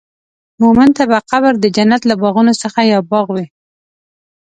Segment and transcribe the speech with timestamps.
[0.61, 3.45] مؤمن ته به قبر د جنت له باغونو څخه یو باغ وي.